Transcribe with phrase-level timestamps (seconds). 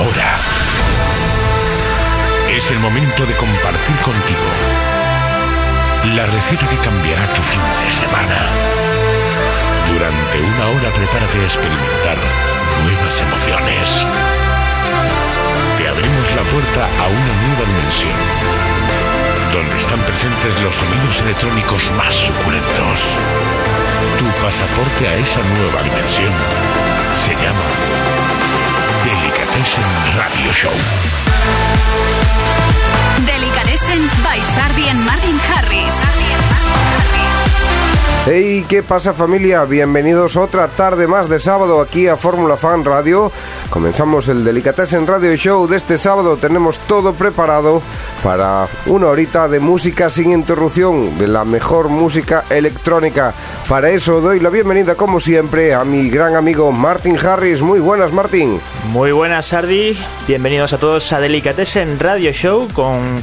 [0.00, 0.34] Ahora
[2.48, 4.48] es el momento de compartir contigo
[6.16, 8.48] la receta que cambiará tu fin de semana.
[9.92, 12.16] Durante una hora prepárate a experimentar
[12.82, 14.06] nuevas emociones.
[15.76, 18.16] Te abrimos la puerta a una nueva dimensión,
[19.52, 23.18] donde están presentes los sonidos electrónicos más suculentos.
[24.18, 26.32] Tu pasaporte a esa nueva dimensión
[27.20, 28.19] se llama
[29.10, 29.82] Delicatessen
[30.16, 30.70] Radio Show.
[33.26, 35.98] Delicatessen by Sardi and Martin Harris.
[38.26, 39.64] Hey, ¿qué pasa familia?
[39.64, 43.32] Bienvenidos otra tarde más de sábado aquí a Fórmula Fan Radio.
[43.70, 46.36] Comenzamos el Delicatessen Radio Show de este sábado.
[46.36, 47.82] Tenemos todo preparado
[48.22, 53.34] para una horita de música sin interrupción, de la mejor música electrónica.
[53.68, 57.62] Para eso doy la bienvenida como siempre a mi gran amigo Martin Harris.
[57.62, 58.60] Muy buenas Martin.
[58.88, 59.98] Muy buenas Sardi.
[60.26, 63.22] Bienvenidos a todos a Delicatessen Radio Show con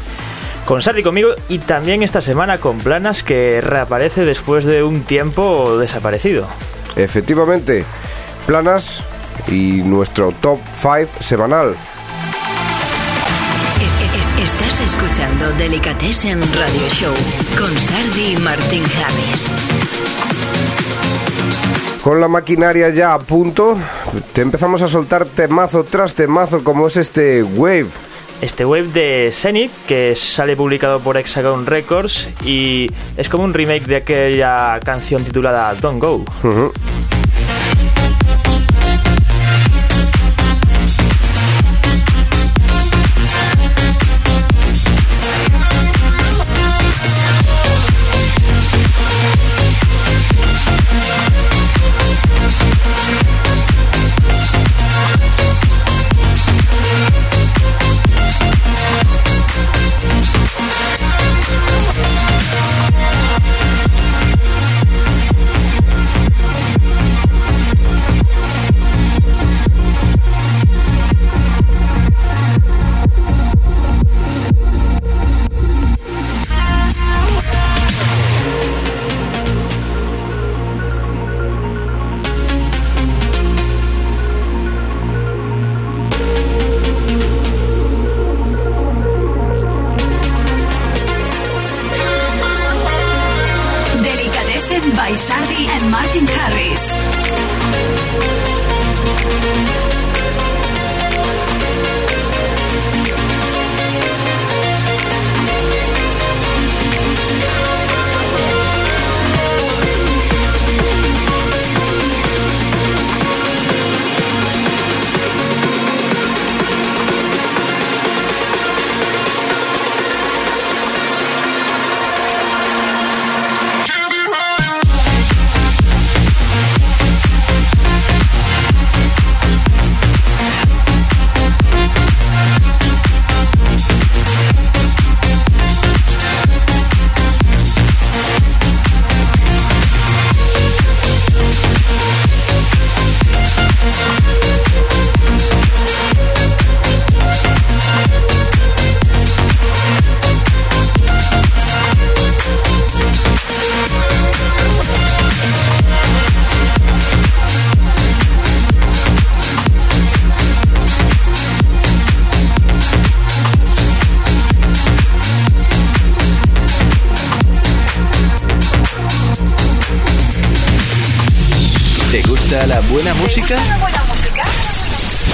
[0.66, 5.78] con Sardi conmigo y también esta semana con Planas que reaparece después de un tiempo
[5.78, 6.46] desaparecido.
[6.98, 7.86] Efectivamente,
[8.46, 9.02] Planas
[9.48, 11.76] y nuestro top 5 semanal.
[14.48, 17.14] Estás escuchando Delicatessen Radio Show
[17.60, 19.52] con Sardi y Martín Harris.
[22.02, 23.78] Con la maquinaria ya a punto,
[24.32, 27.88] te empezamos a soltar temazo tras temazo como es este Wave
[28.42, 33.86] este web de Zenith que sale publicado por Hexagon Records y es como un remake
[33.86, 36.24] de aquella canción titulada Don't Go.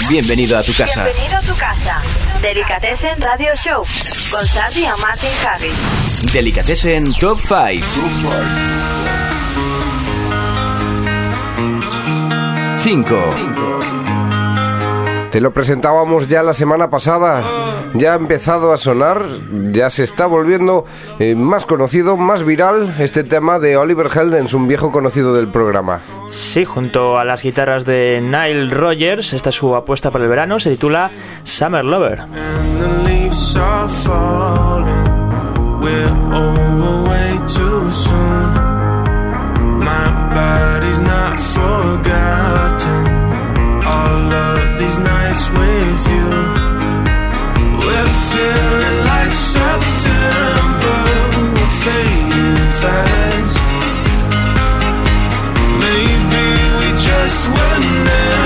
[0.10, 1.06] Bienvenido a tu casa.
[1.06, 2.02] Bienvenido a tu casa.
[2.42, 3.86] Delicatessen Radio Show
[4.30, 6.34] con Sandy Martin Harris.
[6.34, 7.86] Delicatessen Top 5.
[12.78, 14.03] 5.
[15.34, 17.42] Te lo presentábamos ya la semana pasada,
[17.96, 19.26] ya ha empezado a sonar,
[19.72, 20.86] ya se está volviendo
[21.18, 26.02] eh, más conocido, más viral este tema de Oliver Heldens, un viejo conocido del programa.
[26.30, 30.60] Sí, junto a las guitarras de Nile Rogers, esta es su apuesta para el verano,
[30.60, 31.10] se titula
[31.44, 32.28] Summer Lover.
[43.94, 46.30] All of these nights with you.
[47.86, 51.02] We're feeling like September,
[51.56, 53.60] we're fading fast.
[55.86, 56.46] Maybe
[56.80, 57.80] we just were
[58.10, 58.43] never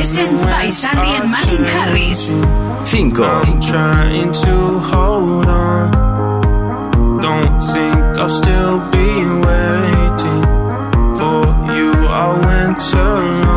[0.00, 2.32] Adolescent by Sandy and Martin Harris.
[2.32, 3.20] 5.
[3.20, 7.20] I'm trying to hold on.
[7.20, 9.08] Don't think I'll still be
[9.44, 10.42] waiting
[11.18, 11.44] for
[11.76, 13.49] you all winter long.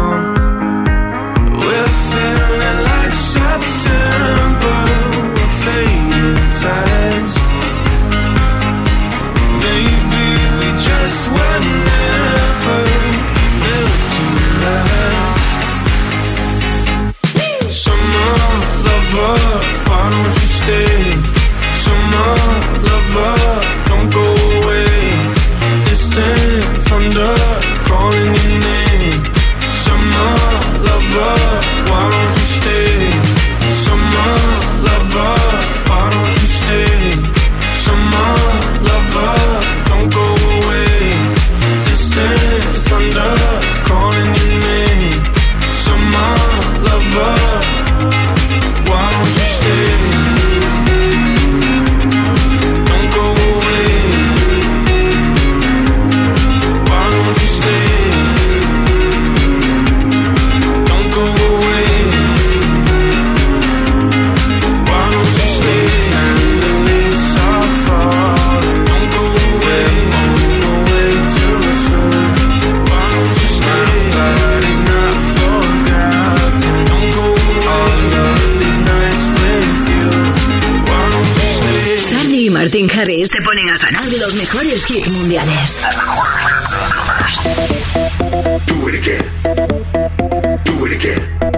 [84.23, 85.81] Los mejores hits mundiales.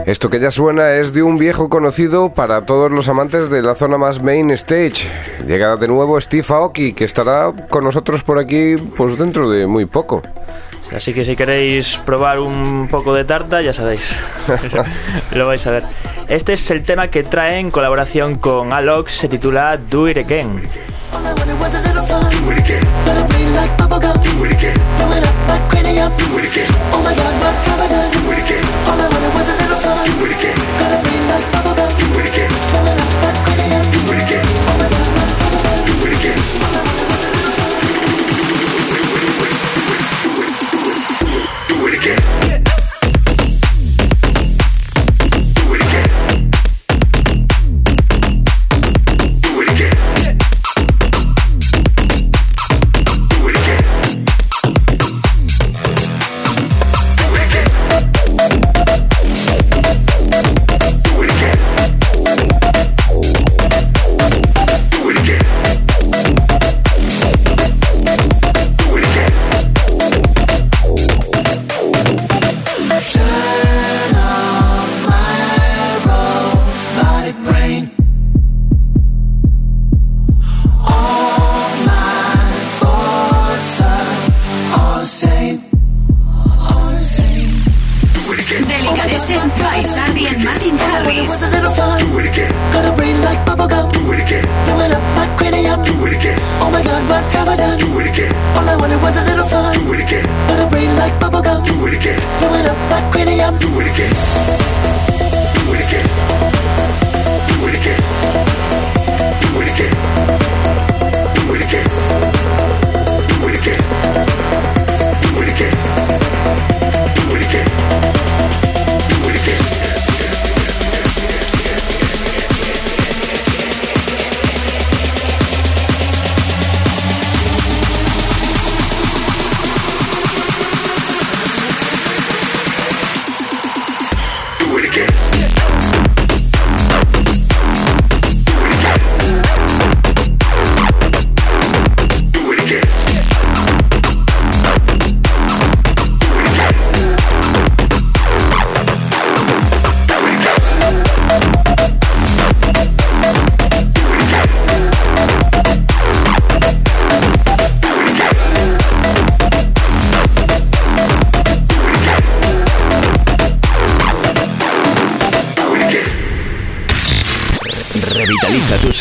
[0.08, 3.76] Esto que ya suena es de un viejo conocido para todos los amantes de la
[3.76, 5.08] zona más main stage.
[5.46, 9.86] Llega de nuevo Steve Aoki, que estará con nosotros por aquí pues dentro de muy
[9.86, 10.24] poco.
[10.92, 14.16] Así que si queréis probar un poco de tarta, ya sabéis.
[15.36, 15.84] Lo vais a ver.
[16.30, 20.95] Este es el tema que trae en colaboración con Alox, se titula Do It Again.
[21.46, 22.32] All I wanted was a little fun.
[22.32, 22.82] Do it again.
[23.06, 24.18] But I'm like bubblegum.
[24.24, 24.78] Do it again.
[24.98, 26.12] Blow it up like cranium.
[26.18, 26.70] Do it again.
[26.90, 28.12] Oh my god, what have I done?
[28.14, 28.66] Do it again.
[28.90, 30.06] All I wanted was a little fun.
[30.10, 30.58] Do it again.
[30.80, 31.75] Gotta bleed like bubblegum.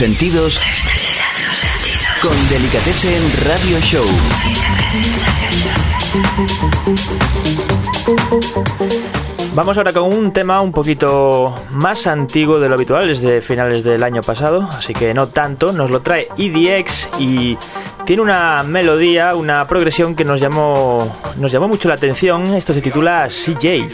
[0.04, 0.60] Sentidos
[2.20, 4.04] con Delicatessen Radio Show.
[9.54, 13.82] Vamos ahora con un tema un poquito más antiguo de lo habitual, es de finales
[13.82, 15.72] del año pasado, así que no tanto.
[15.72, 17.56] Nos lo trae EDX y
[18.04, 22.54] tiene una melodía, una progresión que nos llamó, nos llamó mucho la atención.
[22.54, 23.88] Esto se titula CJ.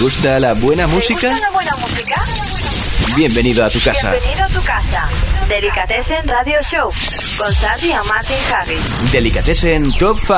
[0.00, 1.20] Gusta la buena música?
[1.20, 2.14] ¿Te gusta la buena música?
[3.16, 4.12] Bienvenido a tu casa.
[4.12, 5.08] Bienvenido a tu casa.
[5.48, 6.90] Delicatessen Radio Show
[7.36, 9.12] con Sandy y Martin Harris.
[9.12, 10.32] Delicatessen Top 5.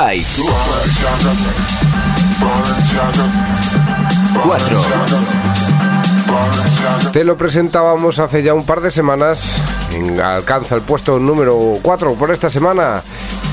[4.43, 4.85] 4.
[7.13, 9.55] Te lo presentábamos hace ya un par de semanas.
[10.21, 13.01] Alcanza el puesto número 4 por esta semana.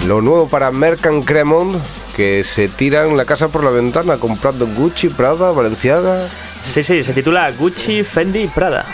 [0.06, 1.76] Lo nuevo para Mercan Cremont,
[2.20, 6.28] que se tiran la casa por la ventana comprando Gucci, Prada, Valenciaga.
[6.62, 8.84] Sí, sí, se titula Gucci, Fendi, Prada.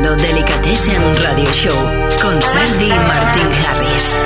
[0.00, 1.76] Escuchando Delicatessen Radio Show
[2.22, 4.16] con Sandy y Martin Harris.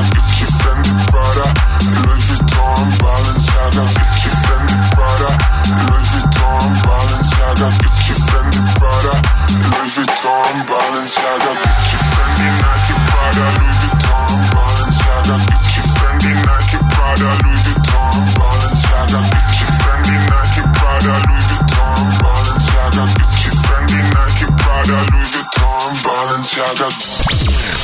[0.00, 0.27] love.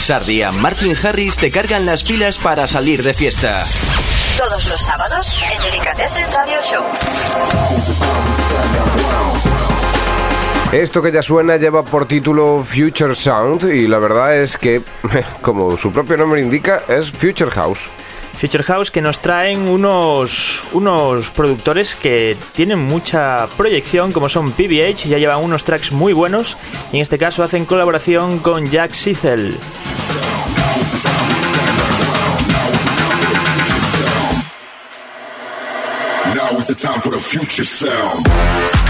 [0.04, 3.64] Sardi y Martin Harris te cargan las pilas para salir de fiesta.
[4.36, 6.84] Todos los sábados en Delicatessen Radio Show.
[10.72, 14.82] Esto que ya suena lleva por título Future Sound y la verdad es que,
[15.40, 17.88] como su propio nombre indica, es Future House.
[18.36, 25.08] Future House que nos traen unos, unos productores que tienen mucha proyección, como son PBH,
[25.08, 26.58] ya llevan unos tracks muy buenos,
[26.92, 29.54] y en este caso hacen colaboración con Jack Sizzle.
[36.34, 38.83] Now is the time for the future sound.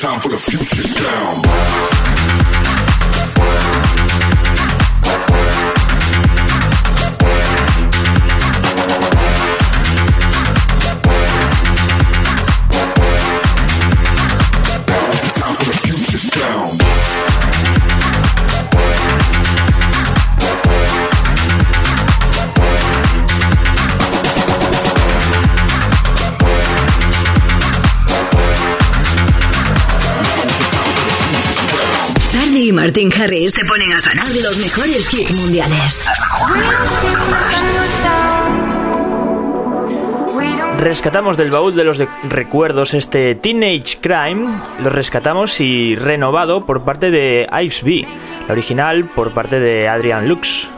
[0.00, 2.09] Time for the future sound.
[32.80, 36.02] Martin Harris te ponen a sonar los mejores hits mundiales.
[40.78, 41.98] Rescatamos del baúl de los
[42.30, 44.48] recuerdos este Teenage Crime,
[44.82, 48.06] lo rescatamos y renovado por parte de Ives B,
[48.48, 50.70] la original por parte de Adrian Lux.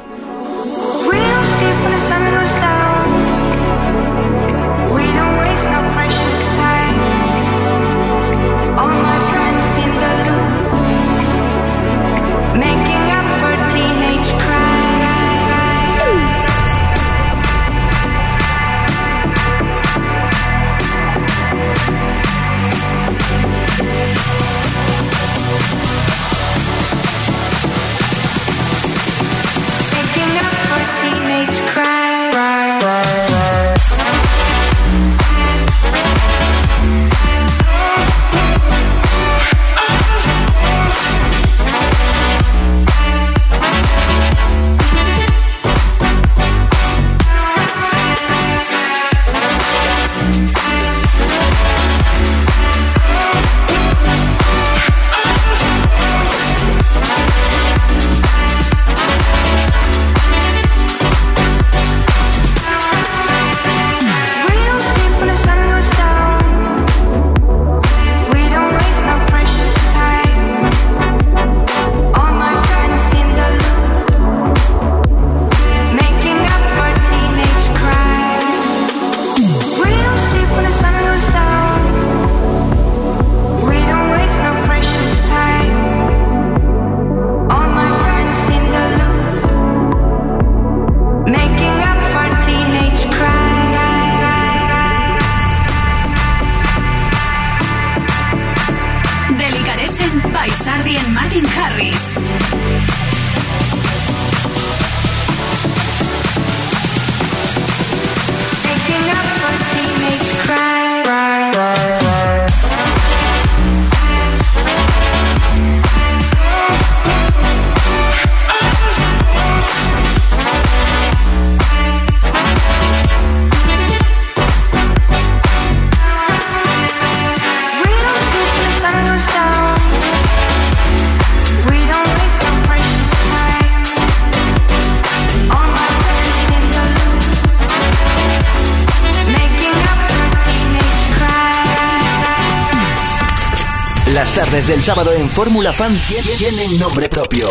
[145.35, 147.51] Fórmula Fan tie- tienen nombre propio.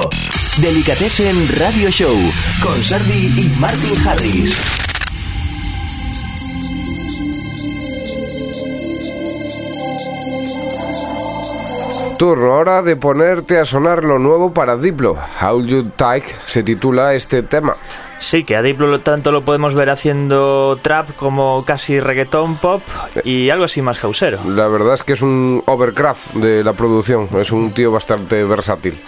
[0.58, 2.16] Delicatessen Radio Show
[2.62, 4.91] con Sardi y Martin Harris.
[12.22, 15.18] Turno ahora de ponerte a sonar lo nuevo para Diplo.
[15.42, 17.76] How You Take se titula este tema.
[18.20, 22.84] Sí, que a Diplo lo- tanto lo podemos ver haciendo trap como casi reggaetón pop
[23.24, 24.38] y algo así más causero.
[24.46, 27.28] La verdad es que es un overcraft de la producción.
[27.40, 29.00] Es un tío bastante versátil.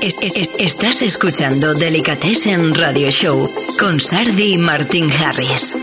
[0.00, 5.76] Es- es- Estás escuchando Delicatessen Radio Show con Sardi y Martin Harris.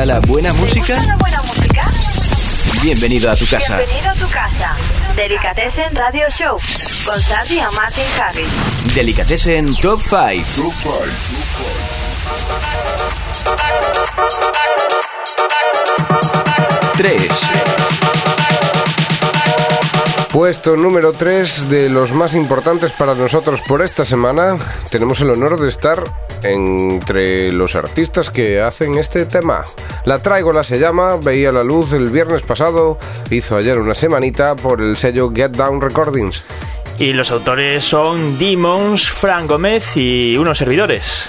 [0.00, 1.02] Gusta la buena música?
[1.06, 1.82] la buena música?
[2.82, 3.76] Bienvenido a tu casa.
[3.76, 4.74] Bienvenido a tu casa.
[5.16, 6.58] Delicatessen Radio Show
[7.04, 8.94] con Sandy Martin Harris.
[8.94, 10.72] Delicatessen Top 5.
[16.96, 18.39] 3.
[20.32, 24.56] Puesto número 3 de los más importantes para nosotros por esta semana.
[24.88, 26.04] Tenemos el honor de estar
[26.44, 29.64] entre los artistas que hacen este tema.
[30.04, 32.96] La Tráigola se llama, veía la luz el viernes pasado,
[33.28, 36.46] hizo ayer una semanita por el sello Get Down Recordings.
[36.96, 41.28] Y los autores son Demons, Fran Gómez y unos servidores.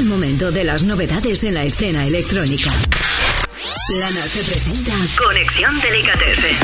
[0.00, 2.70] últimas novedades en la escena electrónica.
[3.88, 6.56] Planas te presenta Conexión Delicatessen.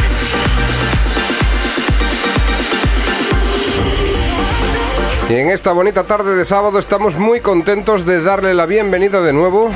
[5.28, 9.34] Y en esta bonita tarde de sábado estamos muy contentos de darle la bienvenida de
[9.34, 9.70] nuevo.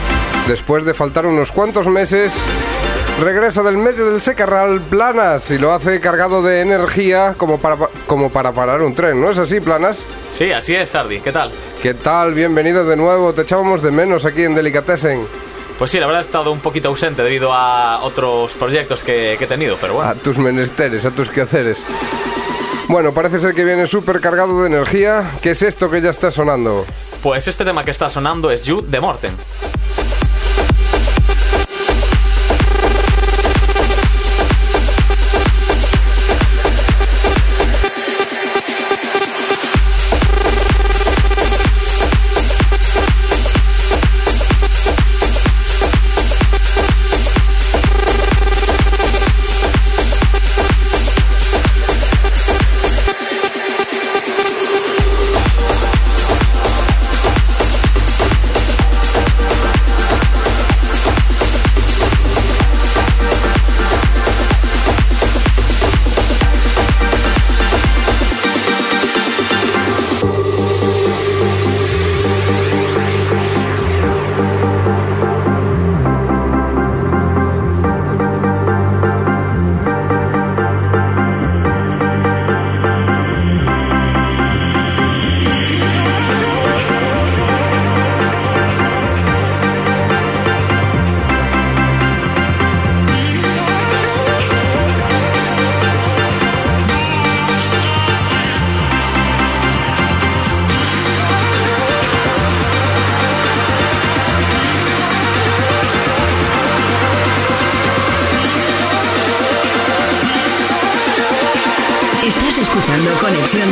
[0.49, 2.33] Después de faltar unos cuantos meses,
[3.21, 8.31] regresa del medio del secarral Planas y lo hace cargado de energía como para, como
[8.31, 10.05] para parar un tren, ¿no es así, Planas?
[10.31, 11.21] Sí, así es, Sardi.
[11.21, 11.53] ¿Qué tal?
[11.83, 12.35] ¿Qué tal?
[12.35, 13.33] Bienvenido de nuevo.
[13.33, 15.27] Te echábamos de menos aquí en Delicatessen.
[15.79, 19.45] Pues sí, la verdad he estado un poquito ausente debido a otros proyectos que, que
[19.45, 20.11] he tenido, pero bueno.
[20.11, 21.85] A tus menesteres, a tus quehaceres.
[22.89, 25.31] Bueno, parece ser que viene súper cargado de energía.
[25.43, 26.85] ¿Qué es esto que ya está sonando?
[27.23, 29.37] Pues este tema que está sonando es You de Morten.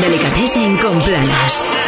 [0.01, 1.88] Delicatessen con Planas.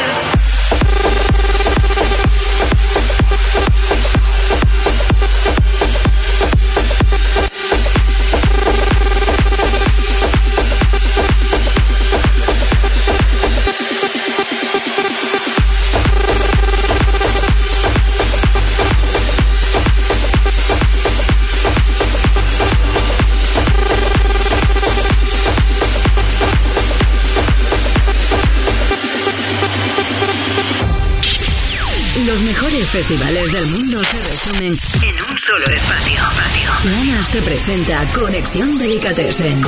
[37.63, 39.63] Presenta Conexión Delicatessen.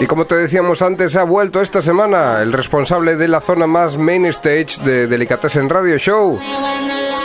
[0.00, 3.98] Y como te decíamos antes, ha vuelto esta semana el responsable de la zona más
[3.98, 6.40] main stage de Delicatessen Radio Show.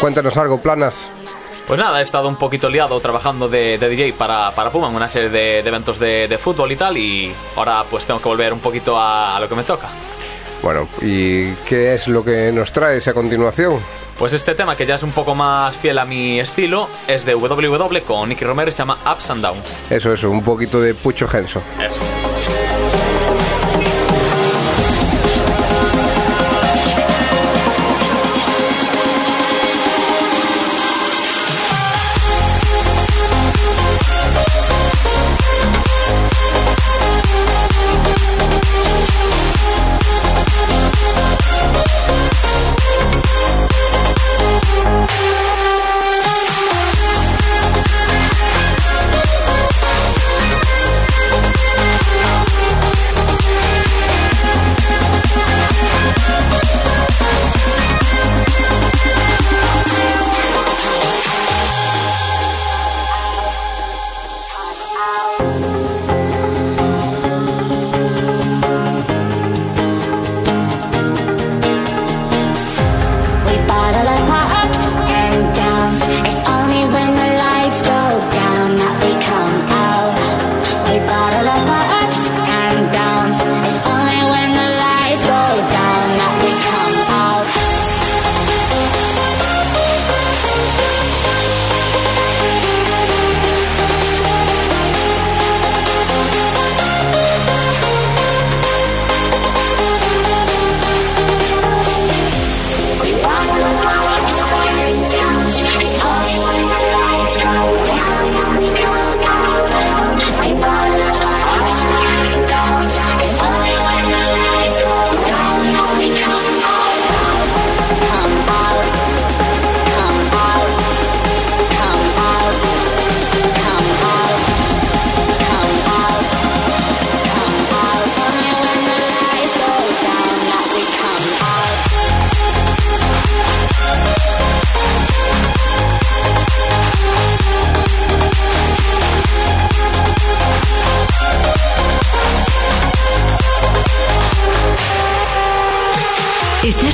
[0.01, 1.09] Cuéntanos algo, Planas.
[1.65, 4.97] Pues nada, he estado un poquito liado trabajando de, de DJ para, para Puma en
[4.97, 8.27] una serie de, de eventos de, de fútbol y tal, y ahora pues tengo que
[8.27, 9.87] volver un poquito a, a lo que me toca.
[10.67, 13.79] Bueno, ¿y qué es lo que nos traes a continuación?
[14.19, 17.35] Pues este tema, que ya es un poco más fiel a mi estilo, es de
[17.35, 19.63] WW con Nicky Romero y se llama Ups and Downs.
[19.89, 21.61] Eso, eso, un poquito de Pucho Genso.
[21.79, 22.66] Eso.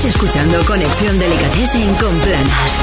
[0.05, 2.81] Escuchando Conexión Delicatessen con Planas.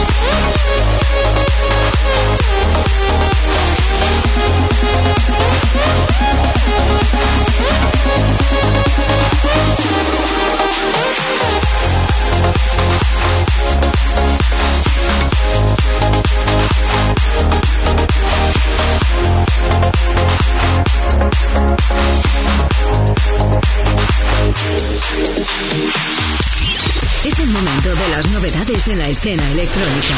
[29.20, 30.14] Escena electrónica.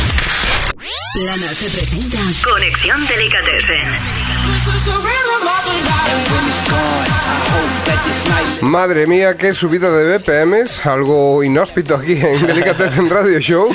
[1.14, 3.82] Plana se presenta Conexión Delicatessen.
[8.60, 13.74] Madre mía, qué subida de BPMs, algo inhóspito aquí en Delicatessen Radio Show.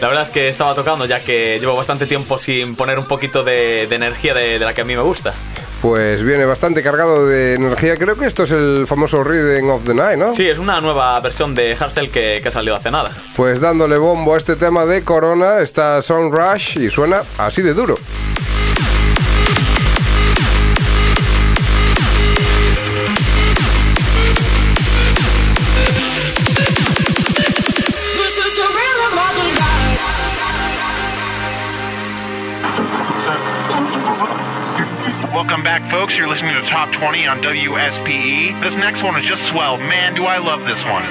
[0.00, 3.44] La verdad es que estaba tocando ya que llevo bastante tiempo sin poner un poquito
[3.44, 5.34] de, de energía de, de la que a mí me gusta.
[5.82, 7.96] Pues viene bastante cargado de energía.
[7.96, 10.32] Creo que esto es el famoso Reading of the Night, ¿no?
[10.32, 13.10] Sí, es una nueva versión de Hardstyle que, que ha salido hace nada.
[13.34, 17.74] Pues dándole bombo a este tema de Corona está Sound Rush y suena así de
[17.74, 17.96] duro.
[35.82, 36.16] Back, folks.
[36.16, 38.60] You're listening to Top 20 on WSPE.
[38.62, 39.78] This next one is just swell.
[39.78, 41.04] Man, do I love this one.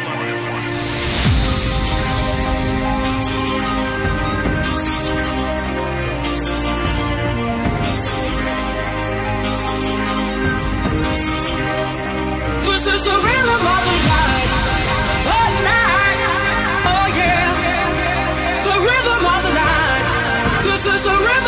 [12.63, 14.49] This is the rhythm of the night.
[15.28, 16.19] The night.
[16.86, 17.47] Oh yeah.
[18.63, 20.63] The rhythm of the night.
[20.63, 21.40] This is the rhythm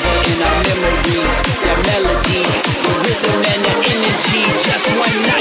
[0.00, 1.36] forever in our memories.
[1.64, 2.42] That melody,
[2.84, 4.42] the rhythm and the energy.
[4.64, 5.39] Just one night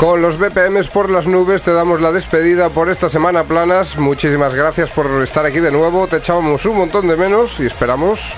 [0.00, 3.96] Con los BPMs por las nubes te damos la despedida por esta semana planas.
[3.96, 6.06] Muchísimas gracias por estar aquí de nuevo.
[6.06, 8.32] Te echábamos un montón de menos y esperamos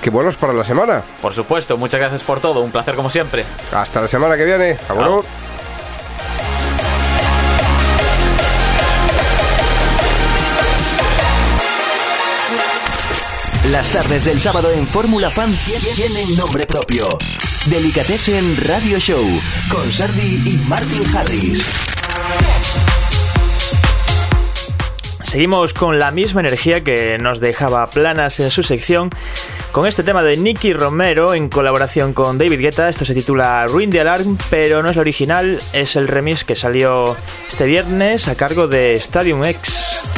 [0.00, 1.02] que vuelvas para la semana.
[1.20, 2.60] Por supuesto, muchas gracias por todo.
[2.60, 3.44] Un placer como siempre.
[3.72, 4.78] Hasta la semana que viene.
[4.88, 5.24] Agur.
[13.70, 17.08] Las tardes del sábado en Fórmula Fan tie- tienen nombre propio.
[17.70, 19.24] Delicatessen Radio Show
[19.70, 21.66] con Sardi y Martin Harris.
[25.22, 29.08] Seguimos con la misma energía que nos dejaba planas en su sección
[29.72, 32.90] con este tema de Nicky Romero en colaboración con David Guetta.
[32.90, 36.56] Esto se titula Ruin the Alarm, pero no es el original, es el remix que
[36.56, 37.16] salió
[37.50, 40.13] este viernes a cargo de Stadium X.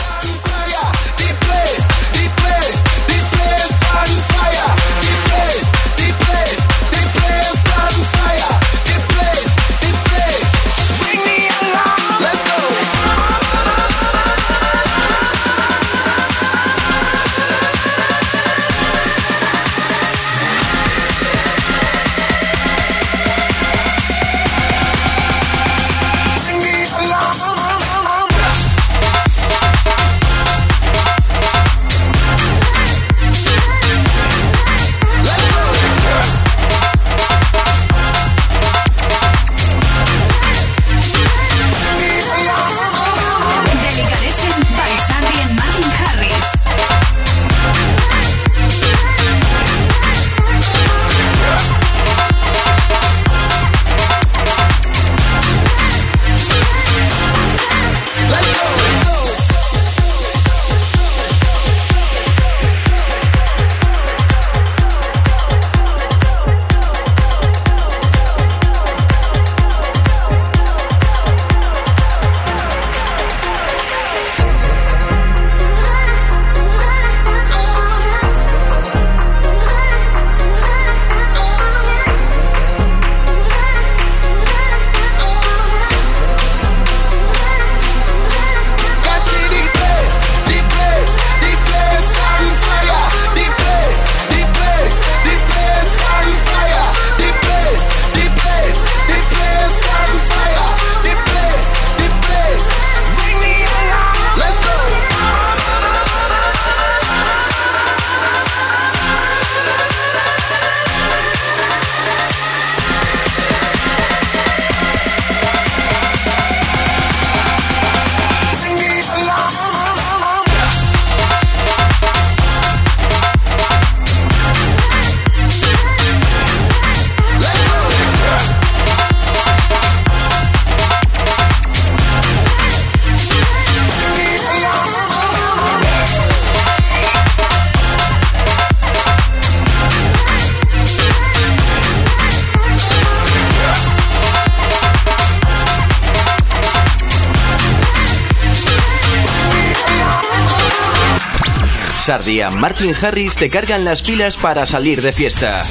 [152.57, 155.62] Martin Harris te cargan las pilas para salir de fiesta.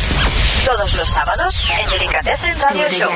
[0.65, 3.09] Todos los sábados en Delicatessen Radio Show.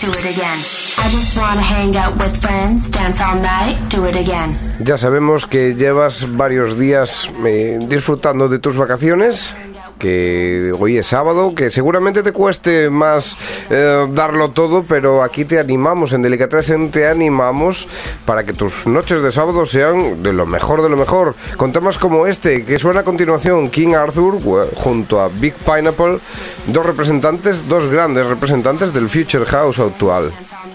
[0.00, 0.58] Do it again.
[0.98, 4.58] I just wanna hang out with friends, dance all night, do it again.
[4.80, 9.52] Ya sabemos que llevas varios días eh, disfrutando de tus vacaciones.
[10.00, 13.36] Que hoy es sábado, que seguramente te cueste más
[13.68, 17.86] eh, darlo todo, pero aquí te animamos, en Delicatessen te animamos
[18.24, 21.34] para que tus noches de sábado sean de lo mejor de lo mejor.
[21.58, 26.18] Con temas como este, que suena a continuación, King Arthur eh, junto a Big Pineapple,
[26.66, 30.32] dos representantes, dos grandes representantes del Future House actual.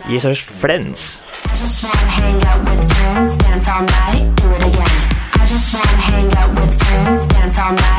[0.07, 1.21] Y eso es Friends.
[5.45, 7.94] I just wanna hang out with friends, dance all night,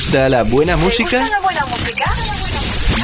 [0.00, 1.18] gusta la buena ¿Te música?
[1.18, 2.04] gusta la buena música?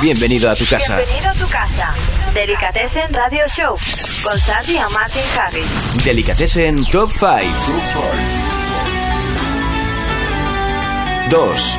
[0.00, 0.96] Bienvenido a tu casa.
[0.96, 1.94] Bienvenido a tu casa.
[2.32, 3.76] Delicatessen Radio Show
[4.24, 6.04] con Sardi y Martin Harris.
[6.06, 7.26] Delicatessen Top 5.
[11.28, 11.78] 2.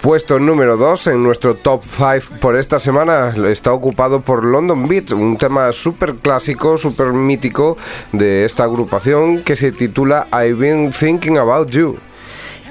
[0.00, 5.12] Puesto número 2 en nuestro top 5 por esta semana está ocupado por London Beat,
[5.12, 7.76] un tema súper clásico, súper mítico
[8.12, 11.98] de esta agrupación que se titula I've Been Thinking About You.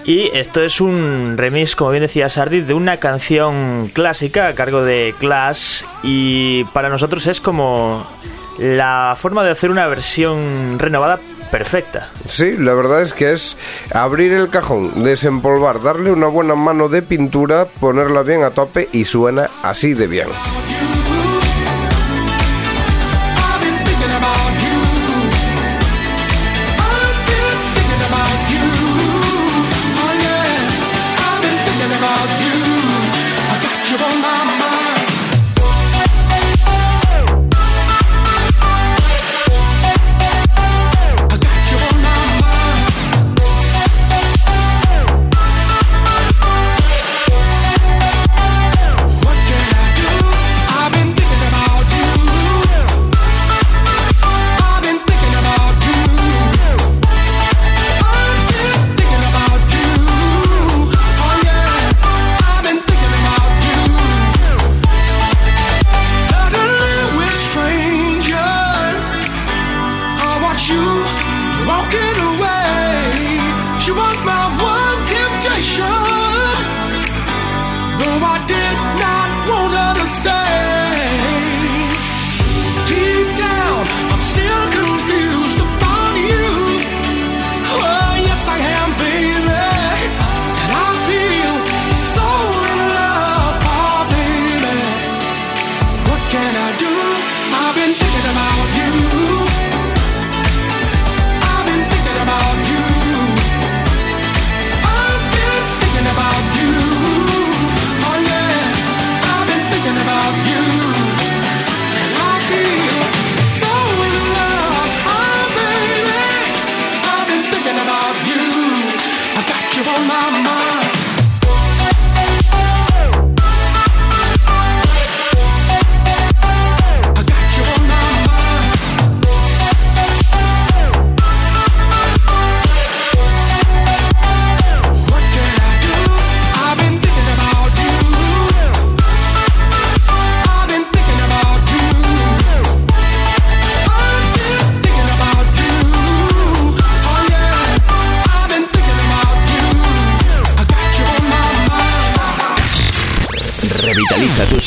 [0.09, 4.83] Y esto es un remix, como bien decía Sardi, de una canción clásica a cargo
[4.83, 5.83] de Clash.
[6.01, 8.07] Y para nosotros es como
[8.57, 11.19] la forma de hacer una versión renovada
[11.51, 12.09] perfecta.
[12.25, 13.55] Sí, la verdad es que es
[13.93, 19.05] abrir el cajón, desempolvar, darle una buena mano de pintura, ponerla bien a tope y
[19.05, 20.27] suena así de bien.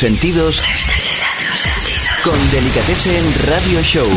[0.02, 0.60] sentidos
[2.24, 4.08] con Delicatessen Radio Show.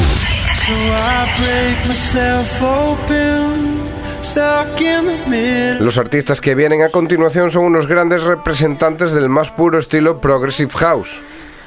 [5.80, 10.72] Los artistas que vienen a continuación son unos grandes representantes del más puro estilo Progressive
[10.72, 11.20] House.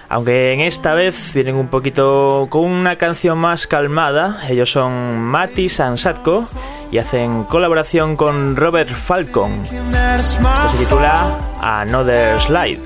[0.08, 4.40] Aunque en esta vez vienen un poquito con una canción más calmada.
[4.48, 6.48] Ellos son Mati Sansatko
[6.90, 9.62] y hacen colaboración con Robert Falcon.
[9.64, 12.80] Esto se titula Another Slide.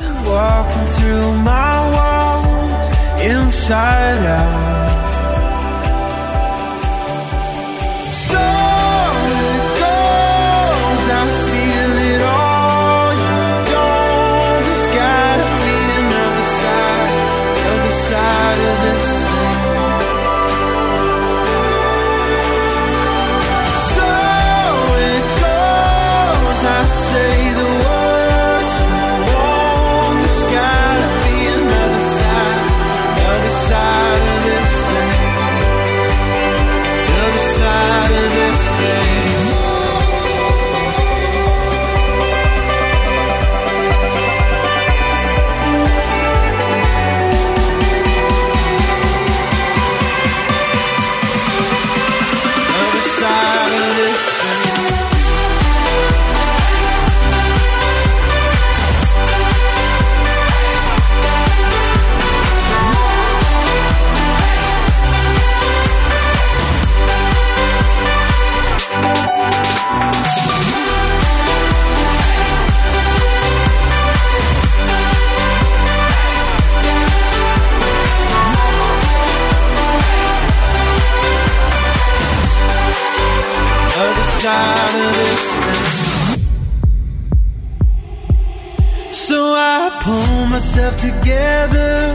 [90.52, 92.14] myself together.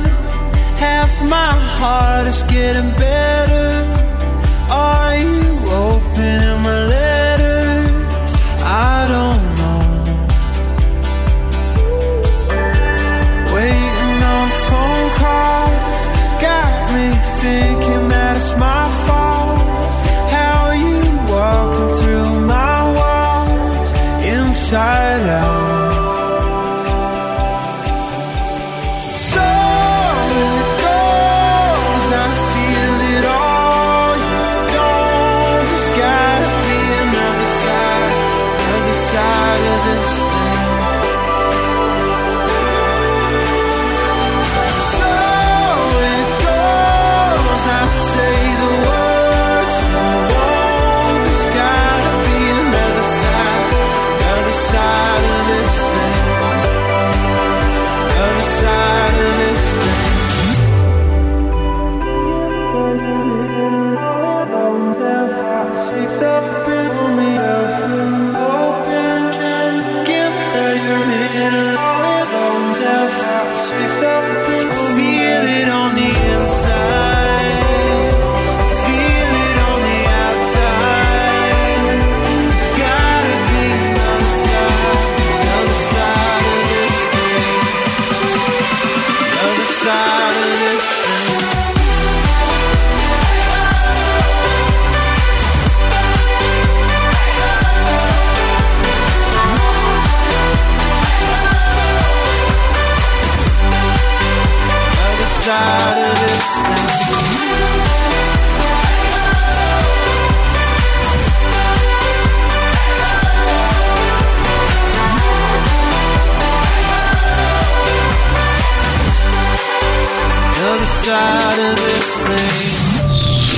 [0.77, 3.67] Half my heart is getting better.
[4.69, 6.39] Are you open?
[6.53, 6.86] Am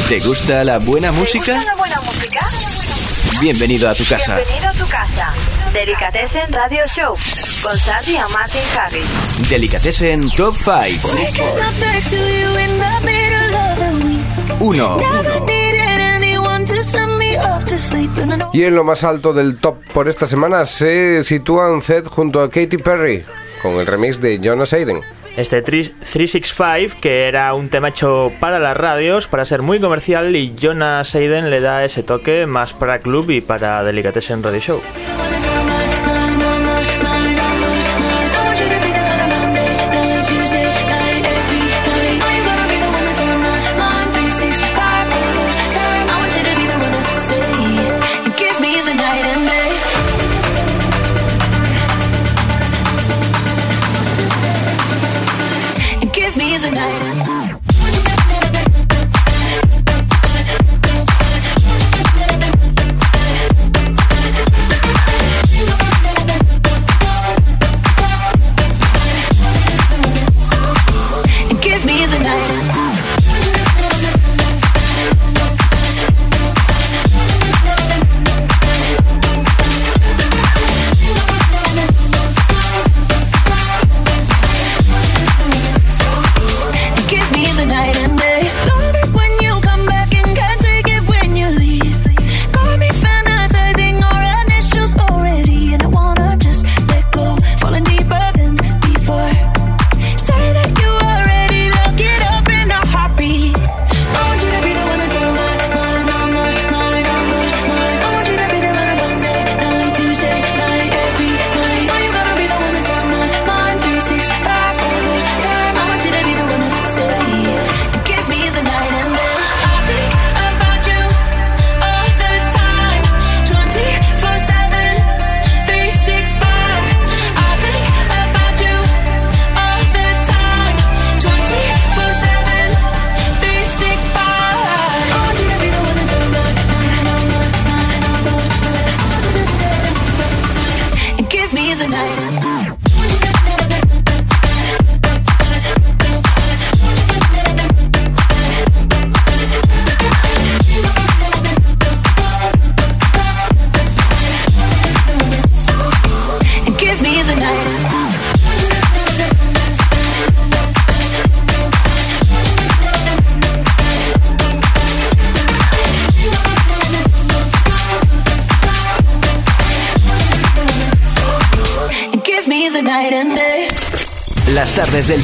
[0.07, 1.59] ¿Te gusta la buena música?
[1.59, 2.39] ¿Una buena música?
[3.41, 4.35] Bienvenido a tu casa.
[4.35, 5.33] Bienvenido a tu casa.
[5.73, 7.15] Delicatessen Radio Show
[7.63, 9.49] con Sandy y Martin Harris.
[9.49, 10.67] Delicatessen Top 5.
[10.69, 14.25] Waking up next to you in the middle of the week.
[14.59, 14.99] 1.
[14.99, 18.15] Never needed anyone to send me off to sleep.
[18.19, 21.81] And I know Y en lo más alto del top por esta semana se sitúan
[21.81, 23.25] Zed junto a Katy Perry
[23.61, 25.01] con el remix de Jonas Aiden.
[25.37, 30.35] Este 3- 365, que era un tema hecho para las radios, para ser muy comercial,
[30.35, 34.81] y Jonas Aiden le da ese toque más para club y para Delicatessen Radio Show.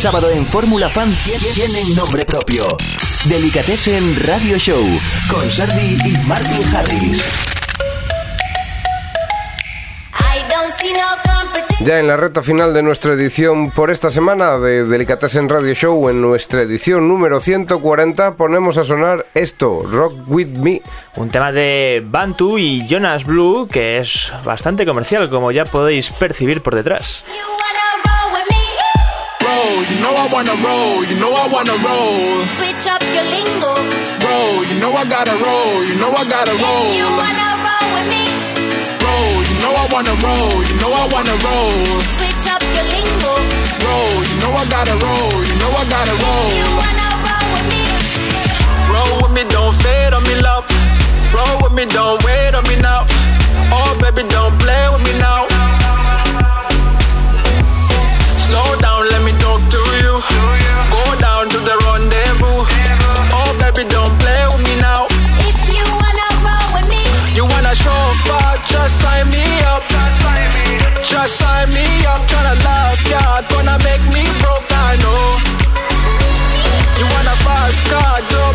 [0.06, 2.68] Sábado en Fórmula Fan tie- tienen nombre propio.
[3.26, 4.84] Delicatessen Radio Show
[5.32, 7.24] con Sardi y Martin Harris.
[11.82, 16.10] Ya en la recta final de nuestra edición por esta semana de Delicatessen Radio Show,
[16.10, 20.82] en nuestra edición número 140, ponemos a sonar esto, Rock With Me.
[21.16, 26.62] Un tema de Bantu y Jonas Blue, que es bastante comercial, como ya podéis percibir
[26.62, 27.24] por detrás.
[29.76, 32.48] Roll, you know I wanna roll, you know I wanna roll.
[32.56, 33.76] Switch up your lingo.
[34.24, 36.96] Roll, you know I gotta roll, you know I gotta roll.
[36.96, 38.24] You wanna roll with me?
[39.04, 41.76] Roll, you know I wanna roll, you know I wanna roll.
[42.16, 43.36] Switch up your lingo.
[43.84, 46.48] Roll, you know I gotta roll, you know I gotta roll.
[46.56, 47.84] You wanna roll with me?
[48.96, 50.64] Roll with me, don't fade on me, love.
[51.36, 53.04] Roll with me, don't wait on me now.
[53.76, 55.25] Oh, baby, don't play with me now.
[71.16, 73.42] Just sign me up, tryna love ya.
[73.48, 75.26] Gonna make me broke, I know.
[77.00, 78.52] You wanna fast car, girl,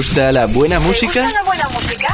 [0.00, 1.12] gusta la buena música?
[1.12, 2.08] ¿Te gusta la buena música?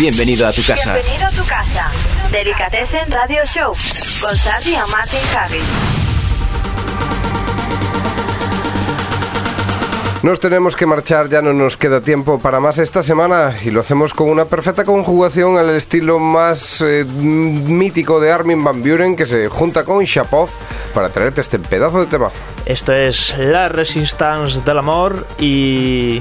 [0.00, 0.94] Bienvenido a tu casa.
[0.94, 1.88] Bienvenido a tu casa.
[2.32, 3.72] Delicatessen Radio Show
[4.20, 5.62] con Sandy y Martin Harris.
[10.24, 13.82] Nos tenemos que marchar, ya no nos queda tiempo para más esta semana y lo
[13.82, 19.26] hacemos con una perfecta conjugación al estilo más eh, mítico de Armin Van Buren que
[19.26, 20.50] se junta con Shapov
[20.92, 22.30] para traerte este pedazo de tema.
[22.66, 26.20] Esto es La Resistance del Amor y...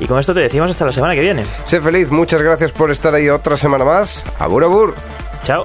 [0.00, 1.44] Y con esto te decimos hasta la semana que viene.
[1.64, 4.24] Sé feliz, muchas gracias por estar ahí otra semana más.
[4.38, 4.94] Abur, abur.
[5.42, 5.64] Chao.